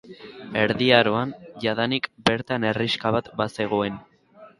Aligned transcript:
Erdi 0.59 0.85
Aroan 0.99 1.33
jadanik 1.63 2.07
bertan 2.29 2.65
herrixka 2.71 3.13
bat 3.17 3.29
bazegoen. 3.43 4.01